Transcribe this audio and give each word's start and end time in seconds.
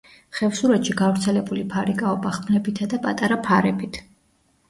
ხევსურეთში 0.35 0.93
გავრცელებული 1.01 1.65
ფარიკაობა 1.73 2.31
ხმლებითა 2.37 2.87
და 2.95 3.01
პატარა 3.05 3.37
ფარებით. 3.49 4.01